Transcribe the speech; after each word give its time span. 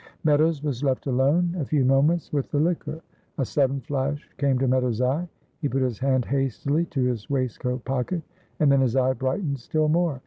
Meadows 0.23 0.63
was 0.63 0.83
left 0.83 1.05
alone 1.05 1.55
a 1.59 1.63
few 1.65 1.85
moments 1.85 2.33
with 2.33 2.49
the 2.49 2.57
liquor. 2.57 3.01
A 3.37 3.45
sudden 3.45 3.81
flash 3.81 4.27
came 4.39 4.57
to 4.57 4.67
Meadows' 4.67 4.99
eye, 4.99 5.27
he 5.59 5.69
put 5.69 5.83
his 5.83 5.99
hand 5.99 6.25
hastily 6.25 6.85
to 6.85 7.03
his 7.03 7.29
waistcoat 7.29 7.85
pocket, 7.85 8.23
and 8.59 8.71
then 8.71 8.81
his 8.81 8.95
eye 8.95 9.13
brightened 9.13 9.59
still 9.59 9.89
more. 9.89 10.19